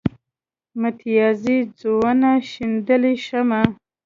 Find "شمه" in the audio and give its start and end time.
3.25-3.61